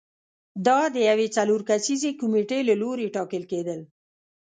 دا 0.65 0.79
د 0.95 0.97
یوې 1.09 1.27
څلور 1.37 1.59
کسیزې 1.69 2.11
کمېټې 2.21 2.59
له 2.69 2.75
لوري 2.81 3.07
ټاکل 3.15 3.43
کېدل 3.51 3.79